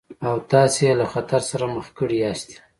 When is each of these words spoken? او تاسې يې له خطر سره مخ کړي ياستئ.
او 0.27 0.35
تاسې 0.51 0.81
يې 0.87 0.93
له 0.99 1.05
خطر 1.13 1.41
سره 1.51 1.65
مخ 1.75 1.87
کړي 1.97 2.17
ياستئ. 2.23 2.55